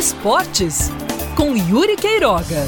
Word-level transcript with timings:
Esportes 0.00 0.88
com 1.36 1.54
Yuri 1.54 1.94
Queiroga. 1.94 2.64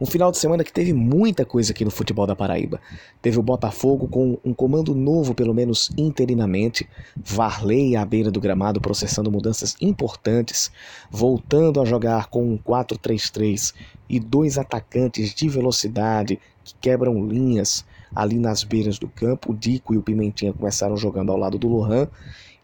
Um 0.00 0.04
final 0.04 0.32
de 0.32 0.38
semana 0.38 0.64
que 0.64 0.72
teve 0.72 0.92
muita 0.92 1.44
coisa 1.44 1.70
aqui 1.70 1.84
no 1.84 1.90
futebol 1.92 2.26
da 2.26 2.34
Paraíba. 2.34 2.80
Teve 3.22 3.38
o 3.38 3.44
Botafogo 3.44 4.08
com 4.08 4.40
um 4.44 4.52
comando 4.52 4.92
novo, 4.92 5.36
pelo 5.36 5.54
menos 5.54 5.92
interinamente, 5.96 6.88
Varley 7.16 7.94
à 7.94 8.04
beira 8.04 8.28
do 8.28 8.40
gramado 8.40 8.80
processando 8.80 9.30
mudanças 9.30 9.76
importantes, 9.80 10.72
voltando 11.08 11.80
a 11.80 11.84
jogar 11.84 12.26
com 12.26 12.42
um 12.42 12.58
4-3-3 12.58 13.72
e 14.08 14.18
dois 14.18 14.58
atacantes 14.58 15.32
de 15.32 15.48
velocidade 15.48 16.40
que 16.64 16.74
quebram 16.80 17.24
linhas 17.24 17.84
ali 18.12 18.40
nas 18.40 18.64
beiras 18.64 18.98
do 18.98 19.06
campo. 19.06 19.52
O 19.52 19.54
Dico 19.54 19.94
e 19.94 19.96
o 19.96 20.02
Pimentinha 20.02 20.52
começaram 20.52 20.96
jogando 20.96 21.30
ao 21.30 21.38
lado 21.38 21.56
do 21.56 21.68
Lohan 21.68 22.08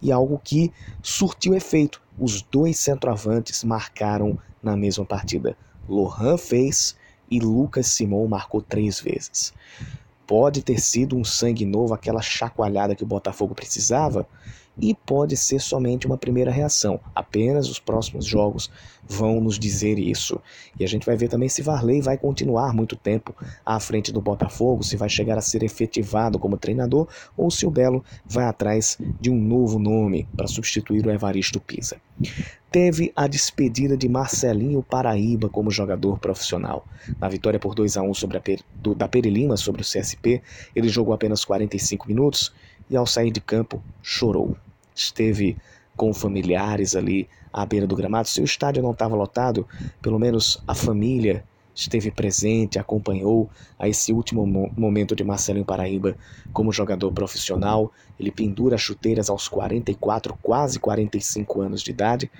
e 0.00 0.12
algo 0.12 0.40
que 0.42 0.72
surtiu 1.02 1.54
efeito. 1.54 2.02
Os 2.18 2.42
dois 2.42 2.78
centroavantes 2.78 3.62
marcaram 3.64 4.38
na 4.62 4.76
mesma 4.76 5.04
partida. 5.04 5.56
Lohan 5.88 6.36
fez 6.36 6.96
e 7.30 7.40
Lucas 7.40 7.86
Simon 7.88 8.26
marcou 8.26 8.60
três 8.62 9.00
vezes. 9.00 9.52
Pode 10.26 10.62
ter 10.62 10.80
sido 10.80 11.16
um 11.16 11.24
sangue 11.24 11.64
novo, 11.64 11.94
aquela 11.94 12.20
chacoalhada 12.20 12.94
que 12.94 13.04
o 13.04 13.06
Botafogo 13.06 13.54
precisava, 13.54 14.26
e 14.80 14.94
pode 14.94 15.36
ser 15.36 15.60
somente 15.60 16.06
uma 16.06 16.18
primeira 16.18 16.50
reação. 16.50 17.00
Apenas 17.14 17.68
os 17.68 17.78
próximos 17.78 18.24
jogos 18.24 18.70
vão 19.08 19.40
nos 19.40 19.58
dizer 19.58 19.98
isso. 19.98 20.40
E 20.78 20.84
a 20.84 20.86
gente 20.88 21.06
vai 21.06 21.16
ver 21.16 21.28
também 21.28 21.48
se 21.48 21.62
Varley 21.62 22.00
vai 22.00 22.18
continuar 22.18 22.74
muito 22.74 22.96
tempo 22.96 23.34
à 23.64 23.78
frente 23.80 24.12
do 24.12 24.20
Botafogo, 24.20 24.82
se 24.82 24.96
vai 24.96 25.08
chegar 25.08 25.38
a 25.38 25.42
ser 25.42 25.62
efetivado 25.62 26.38
como 26.38 26.56
treinador 26.56 27.08
ou 27.36 27.50
se 27.50 27.66
o 27.66 27.70
Belo 27.70 28.04
vai 28.24 28.44
atrás 28.44 28.98
de 29.20 29.30
um 29.30 29.40
novo 29.40 29.78
nome 29.78 30.28
para 30.36 30.46
substituir 30.46 31.06
o 31.06 31.10
Evaristo 31.10 31.60
Pisa 31.60 31.96
teve 32.76 33.10
a 33.16 33.26
despedida 33.26 33.96
de 33.96 34.06
Marcelinho 34.06 34.82
Paraíba 34.82 35.48
como 35.48 35.70
jogador 35.70 36.18
profissional. 36.18 36.86
Na 37.18 37.26
vitória 37.26 37.58
por 37.58 37.74
2 37.74 37.96
a 37.96 38.02
1 38.02 38.12
sobre 38.12 38.36
a 38.36 38.40
per, 38.40 38.60
do, 38.74 38.94
da 38.94 39.08
Perilima 39.08 39.56
sobre 39.56 39.80
o 39.80 39.84
CSP, 39.84 40.42
ele 40.74 40.88
jogou 40.88 41.14
apenas 41.14 41.42
45 41.42 42.06
minutos 42.06 42.52
e 42.90 42.94
ao 42.94 43.06
sair 43.06 43.30
de 43.30 43.40
campo 43.40 43.82
chorou. 44.02 44.56
Esteve 44.96 45.56
com 45.94 46.12
familiares 46.12 46.96
ali 46.96 47.28
à 47.52 47.64
beira 47.64 47.86
do 47.86 47.94
gramado. 47.94 48.28
Se 48.28 48.40
o 48.40 48.44
estádio 48.44 48.82
não 48.82 48.90
estava 48.90 49.14
lotado, 49.14 49.66
pelo 50.02 50.18
menos 50.18 50.62
a 50.66 50.74
família 50.74 51.44
esteve 51.74 52.10
presente, 52.10 52.78
acompanhou 52.78 53.50
a 53.78 53.86
esse 53.86 54.10
último 54.10 54.46
momento 54.74 55.14
de 55.14 55.22
Marcelinho 55.22 55.64
Paraíba 55.64 56.16
como 56.52 56.72
jogador 56.72 57.12
profissional. 57.12 57.92
Ele 58.18 58.30
pendura 58.30 58.78
chuteiras 58.78 59.28
aos 59.28 59.46
44, 59.46 60.36
quase 60.40 60.80
45 60.80 61.60
anos 61.60 61.82
de 61.82 61.90
idade, 61.90 62.30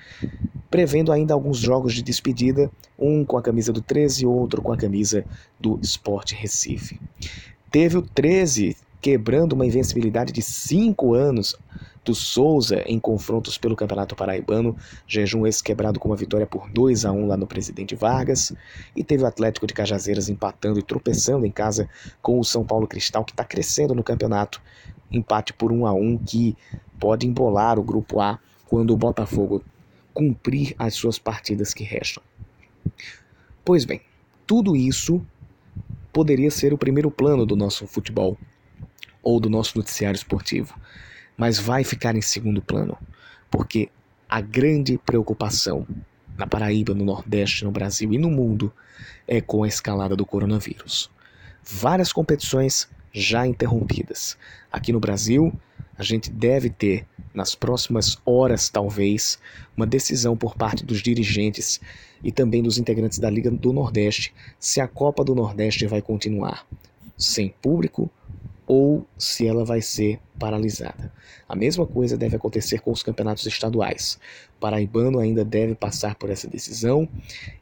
prevendo 0.71 1.13
ainda 1.13 1.35
alguns 1.35 1.59
jogos 1.59 1.93
de 1.93 2.03
despedida, 2.03 2.71
um 2.99 3.25
com 3.25 3.37
a 3.37 3.43
camisa 3.43 3.73
do 3.73 3.83
13 3.83 4.23
e 4.23 4.27
outro 4.27 4.63
com 4.63 4.73
a 4.73 4.77
camisa 4.77 5.25
do 5.61 5.79
Sport 5.83 6.33
Recife. 6.33 6.99
Teve 7.71 7.99
o 7.99 8.03
13 8.03 8.75
quebrando 9.03 9.53
uma 9.53 9.67
invencibilidade 9.67 10.33
de 10.33 10.41
5 10.41 11.13
anos 11.13 11.55
do 12.07 12.15
Souza 12.15 12.83
em 12.87 13.01
confrontos 13.01 13.59
pelo 13.59 13.75
Campeonato 13.75 14.15
Paraibano, 14.15 14.77
jejum 15.07 15.45
esse 15.47 15.63
quebrado 15.63 15.99
com 15.99 16.09
uma 16.09 16.17
vitória 16.17 16.47
por 16.47 16.71
2 16.71 17.05
a 17.05 17.11
1 17.11 17.27
lá 17.27 17.37
no 17.37 17.47
Presidente 17.47 17.97
Vargas, 17.97 18.53
e 18.95 19.03
teve 19.03 19.25
o 19.25 19.27
Atlético 19.27 19.67
de 19.67 19.75
Cajazeiras 19.75 20.29
empatando 20.29 20.79
e 20.79 20.83
tropeçando 20.83 21.45
em 21.45 21.51
casa 21.51 21.89
com 22.23 22.39
o 22.39 22.45
São 22.45 22.65
Paulo 22.65 22.87
Cristal, 22.87 23.25
que 23.25 23.33
está 23.33 23.45
crescendo 23.45 23.95
no 23.95 24.05
campeonato, 24.05 24.63
empate 25.11 25.53
por 25.53 25.73
1 25.73 25.85
a 25.85 25.93
1 25.93 26.19
que 26.19 26.57
pode 26.99 27.27
embolar 27.27 27.79
o 27.79 27.83
Grupo 27.83 28.21
A 28.21 28.39
quando 28.67 28.93
o 28.93 28.97
Botafogo 28.97 29.63
cumprir 30.15 30.75
as 30.79 30.95
suas 30.95 31.19
partidas 31.19 31.75
que 31.75 31.85
restam. 31.85 32.23
Pois 33.65 33.85
bem, 33.85 34.01
tudo 34.47 34.77
isso 34.77 35.21
poderia 36.13 36.51
ser 36.51 36.73
o 36.73 36.79
primeiro 36.79 37.11
plano 37.11 37.45
do 37.45 37.57
nosso 37.57 37.87
futebol 37.87 38.39
ou 39.23 39.41
do 39.41 39.51
nosso 39.51 39.77
noticiário 39.77 40.17
esportivo 40.17 40.75
mas 41.37 41.59
vai 41.59 41.85
ficar 41.85 42.17
em 42.17 42.23
segundo 42.23 42.63
plano, 42.63 42.97
porque 43.51 43.89
a 44.29 44.41
grande 44.41 44.99
preocupação 44.99 45.87
na 46.37 46.47
Paraíba, 46.47 46.95
no 46.95 47.05
Nordeste, 47.05 47.65
no 47.65 47.71
Brasil 47.71 48.13
e 48.13 48.19
no 48.19 48.31
mundo 48.31 48.73
é 49.27 49.41
com 49.41 49.63
a 49.63 49.69
escalada 49.69 50.15
do 50.15 50.27
coronavírus. 50.27 51.11
Várias 51.63 52.13
competições 52.13 52.89
já 53.13 53.47
interrompidas. 53.47 54.37
Aqui 54.71 54.93
no 54.93 55.01
Brasil, 55.01 55.53
a 55.99 56.03
gente 56.03 56.31
deve 56.31 56.69
ter, 56.69 57.07
nas 57.33 57.55
próximas 57.55 58.19
horas 58.25 58.69
talvez, 58.69 59.39
uma 59.77 59.87
decisão 59.87 60.37
por 60.37 60.55
parte 60.55 60.85
dos 60.85 61.03
dirigentes 61.03 61.81
e 62.23 62.31
também 62.31 62.63
dos 62.63 62.79
integrantes 62.79 63.19
da 63.19 63.31
Liga 63.31 63.51
do 63.51 63.73
Nordeste 63.73 64.35
se 64.59 64.81
a 64.81 64.89
Copa 64.89 65.25
do 65.25 65.35
Nordeste 65.35 65.87
vai 65.87 66.03
continuar 66.03 66.67
sem 67.17 67.49
público 67.63 68.11
ou 68.67 69.07
se 69.17 69.47
ela 69.47 69.65
vai 69.65 69.81
ser 69.81 70.21
paralisada. 70.39 71.13
A 71.49 71.55
mesma 71.55 71.87
coisa 71.87 72.17
deve 72.17 72.37
acontecer 72.37 72.81
com 72.81 72.93
os 72.93 73.03
campeonatos 73.03 73.47
estaduais. 73.47 74.19
Paraibano 74.61 75.19
ainda 75.19 75.45
deve 75.45 75.75
passar 75.75 76.15
por 76.15 76.31
essa 76.31 76.49
decisão 76.49 77.09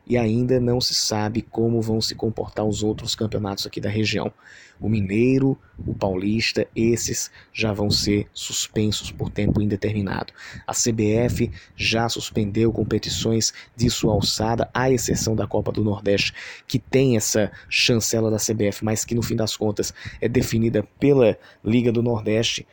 e 0.06 0.16
ainda 0.16 0.60
não 0.60 0.80
se 0.80 0.94
sabe 0.94 1.42
como 1.42 1.80
vão 1.80 2.00
se 2.00 2.14
comportar 2.14 2.64
os 2.64 2.82
outros 2.82 3.14
campeonatos 3.14 3.66
aqui 3.66 3.80
da 3.80 3.88
região. 3.88 4.32
O 4.80 4.88
Mineiro, 4.88 5.56
o 5.86 5.94
Paulista, 5.94 6.66
esses 6.74 7.30
já 7.52 7.72
vão 7.72 7.90
ser 7.90 8.28
suspensos 8.34 9.10
por 9.10 9.30
tempo 9.30 9.62
indeterminado. 9.62 10.32
A 10.66 10.72
CBF 10.72 11.50
já 11.76 12.08
suspendeu 12.08 12.72
competições 12.72 13.52
de 13.76 13.88
sua 13.88 14.12
alçada, 14.12 14.68
à 14.74 14.90
exceção 14.90 15.34
da 15.34 15.46
Copa 15.46 15.70
do 15.72 15.84
Nordeste, 15.84 16.34
que 16.66 16.78
tem 16.78 17.16
essa 17.16 17.50
chancela 17.68 18.30
da 18.30 18.36
CBF, 18.36 18.84
mas 18.84 19.04
que 19.04 19.14
no 19.14 19.22
fim 19.22 19.36
das 19.36 19.56
contas 19.56 19.94
é 20.20 20.28
definida 20.28 20.82
pela 20.98 21.38
Liga 21.64 21.92
do 21.92 22.02
Nordeste. 22.02 22.63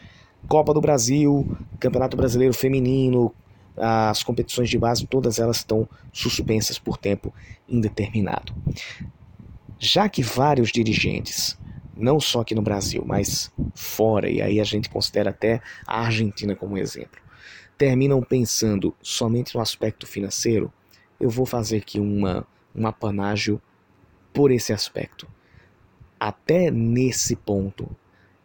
Copa 0.48 0.74
do 0.74 0.82
Brasil, 0.82 1.58
Campeonato 1.80 2.18
Brasileiro 2.18 2.54
Feminino, 2.54 3.34
as 3.78 4.22
competições 4.24 4.70
de 4.70 4.78
base, 4.78 5.08
todas 5.08 5.40
elas 5.40 5.58
estão 5.58 5.88
suspensas 6.12 6.78
por 6.78 6.98
tempo 6.98 7.34
indeterminado. 7.68 8.54
Já 9.80 10.08
que 10.10 10.22
vários 10.22 10.72
dirigentes, 10.72 11.58
não 11.96 12.20
só 12.20 12.42
aqui 12.42 12.54
no 12.54 12.62
Brasil, 12.62 13.04
mas 13.06 13.52
fora, 13.74 14.30
e 14.30 14.42
aí 14.42 14.60
a 14.60 14.64
gente 14.64 14.90
considera 14.90 15.30
até 15.30 15.62
a 15.88 16.02
Argentina 16.02 16.56
como 16.56 16.78
exemplo, 16.78 17.20
terminam 17.78 18.22
pensando 18.22 18.96
somente 19.02 19.56
no 19.56 19.62
aspecto 19.62 20.06
financeiro, 20.06 20.72
eu 21.20 21.30
vou 21.30 21.46
fazer 21.46 21.78
aqui 21.78 22.00
uma, 22.00 22.46
um 22.76 22.86
apanágio 22.86 23.62
por 24.34 24.52
esse 24.52 24.74
aspecto. 24.74 25.28
Até 26.20 26.70
nesse 26.70 27.36
ponto, 27.36 27.90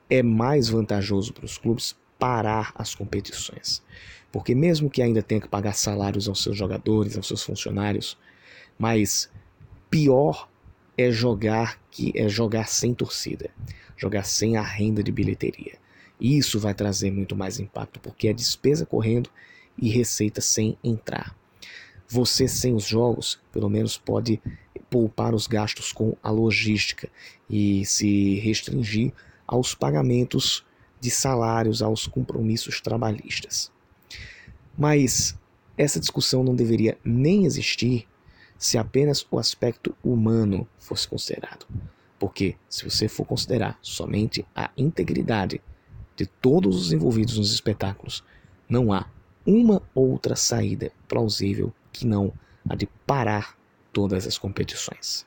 é 0.09 0.23
mais 0.23 0.69
vantajoso 0.69 1.33
para 1.33 1.45
os 1.45 1.59
clubes 1.59 1.97
parar 2.19 2.73
as 2.75 2.95
competições. 2.95 3.83
Porque 4.33 4.55
mesmo 4.55 4.91
que 4.91 5.03
ainda 5.03 5.23
tenha 5.23 5.41
que 5.41 5.49
pagar 5.49 5.75
salários 5.75 6.29
aos 6.29 6.43
seus 6.43 6.57
jogadores, 6.57 7.17
aos 7.17 7.27
seus 7.27 7.43
funcionários, 7.43 8.19
mas 8.79 9.31
pior 9.91 10.49
é 10.97 11.11
jogar 11.11 11.81
que 11.91 12.13
é 12.15 12.29
jogar 12.29 12.69
sem 12.69 12.95
torcida, 12.95 13.51
jogar 13.97 14.25
sem 14.25 14.57
a 14.57 14.63
renda 14.63 15.03
de 15.03 15.13
bilheteria. 15.13 15.79
Isso 16.21 16.59
vai 16.59 16.75
trazer 16.75 17.11
muito 17.11 17.37
mais 17.37 17.61
impacto, 17.61 18.01
porque 18.01 18.29
é 18.29 18.33
despesa 18.33 18.87
correndo 18.87 19.31
e 19.77 19.91
receita 19.91 20.41
sem 20.41 20.79
entrar. 20.83 21.37
Você 22.09 22.49
sem 22.49 22.75
os 22.75 22.85
jogos, 22.85 23.39
pelo 23.53 23.69
menos 23.69 23.99
pode 23.99 24.41
poupar 24.89 25.35
os 25.35 25.47
gastos 25.47 25.93
com 25.93 26.17
a 26.23 26.31
logística 26.31 27.09
e 27.51 27.85
se 27.85 28.39
restringir 28.39 29.13
aos 29.47 29.75
pagamentos 29.75 30.65
de 31.01 31.11
salários, 31.11 31.83
aos 31.83 32.07
compromissos 32.07 32.81
trabalhistas. 32.81 33.71
Mas 34.77 35.39
essa 35.77 36.01
discussão 36.01 36.43
não 36.43 36.55
deveria 36.55 36.99
nem 37.05 37.45
existir 37.45 38.07
se 38.59 38.79
apenas 38.79 39.27
o 39.31 39.39
aspecto 39.39 39.95
humano 40.03 40.67
fosse 40.79 41.07
considerado. 41.07 41.67
Porque 42.19 42.57
se 42.69 42.89
você 42.89 43.09
for 43.09 43.27
considerar 43.27 43.79
somente 43.83 44.47
a 44.55 44.71
integridade 44.77 45.61
de 46.17 46.27
todos 46.27 46.81
os 46.81 46.93
envolvidos 46.93 47.37
nos 47.37 47.53
espetáculos, 47.53 48.25
não 48.69 48.93
há 48.93 49.07
uma 49.47 49.83
outra 49.95 50.35
saída 50.35 50.91
plausível 51.07 51.73
que 51.93 52.07
não 52.07 52.33
a 52.69 52.75
de 52.75 52.87
parar 53.07 53.57
todas 53.93 54.27
as 54.27 54.39
competições. 54.39 55.27